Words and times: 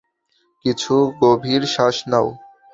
কিছু 0.65 0.93
গভীর 1.21 1.61
শ্বাস 1.73 1.97
নাও। 2.11 2.27